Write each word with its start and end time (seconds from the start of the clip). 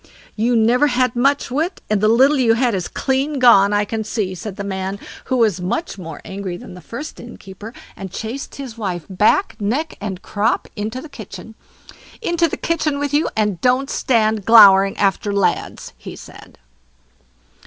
"You 0.35 0.55
never 0.55 0.87
had 0.87 1.15
much 1.15 1.51
wit, 1.51 1.79
and 1.87 2.01
the 2.01 2.07
little 2.07 2.39
you 2.39 2.55
had 2.55 2.73
is 2.73 2.87
clean 2.87 3.37
gone, 3.37 3.71
I 3.71 3.85
can 3.85 4.03
see", 4.03 4.33
said 4.33 4.55
the 4.55 4.63
man, 4.63 4.97
who 5.25 5.37
was 5.37 5.61
much 5.61 5.99
more 5.99 6.21
angry 6.25 6.57
than 6.57 6.73
the 6.73 6.81
first 6.81 7.19
innkeeper, 7.19 7.71
and 7.95 8.11
chased 8.11 8.55
his 8.55 8.79
wife 8.79 9.05
back, 9.07 9.55
neck 9.61 9.97
and 10.01 10.23
crop, 10.23 10.67
into 10.75 11.01
the 11.01 11.07
kitchen. 11.07 11.53
"Into 12.19 12.47
the 12.47 12.57
kitchen 12.57 12.97
with 12.97 13.13
you, 13.13 13.29
and 13.37 13.61
don't 13.61 13.91
stand 13.91 14.43
glowering 14.43 14.97
after 14.97 15.31
lads", 15.31 15.93
he 15.99 16.15
said. 16.15 16.57